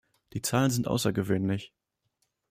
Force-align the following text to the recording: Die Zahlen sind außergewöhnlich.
Die 0.33 0.41
Zahlen 0.41 0.71
sind 0.71 0.87
außergewöhnlich. 0.87 1.75